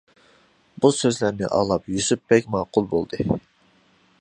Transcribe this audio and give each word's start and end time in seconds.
بۇ 0.85 0.89
سۆزلەرنى 0.99 1.49
ئاڭلاپ 1.57 1.93
يۈسۈپ 1.97 2.25
بەگ 2.33 2.51
ماقۇل 2.55 2.89
بولدى. 2.95 3.29